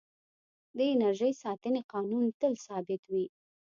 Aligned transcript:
د 0.77 0.79
انرژۍ 0.93 1.33
ساتنې 1.43 1.81
قانون 1.91 2.25
تل 2.39 2.53
ثابت 2.65 3.01
وي. 3.13 3.25